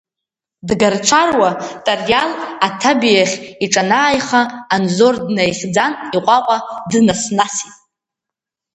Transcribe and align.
Дгарҽаруа 0.67 1.49
Тариал 1.85 2.31
аҭабиахь 2.65 3.35
иҿанааиха, 3.65 4.41
Анзор 4.73 5.15
днаихьӡан 5.25 5.93
иҟәаҟәа 6.17 6.57
днас-насит. 6.89 7.75